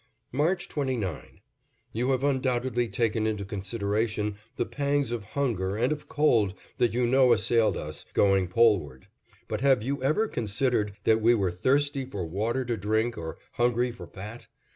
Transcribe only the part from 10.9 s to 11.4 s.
that we